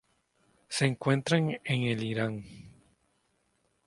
[0.67, 2.43] Se encuentra en el Irán.